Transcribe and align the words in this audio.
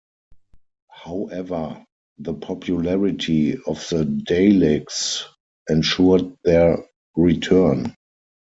However, 0.89 1.85
the 2.17 2.33
popularity 2.33 3.53
of 3.55 3.75
the 3.89 4.03
Daleks 4.03 5.25
ensured 5.69 6.39
their 6.43 6.89
return. 7.15 7.93